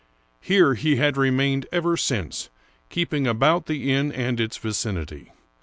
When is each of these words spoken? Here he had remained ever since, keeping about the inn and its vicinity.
Here 0.39 0.73
he 0.73 0.95
had 0.95 1.15
remained 1.15 1.67
ever 1.71 1.95
since, 1.95 2.49
keeping 2.89 3.27
about 3.27 3.67
the 3.67 3.91
inn 3.91 4.11
and 4.11 4.39
its 4.39 4.57
vicinity. 4.57 5.31